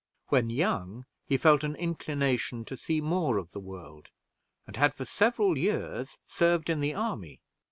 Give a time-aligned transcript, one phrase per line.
[0.29, 4.09] When young, he felt an inclination to see more of the world,
[4.65, 7.39] and had for several years served in the army.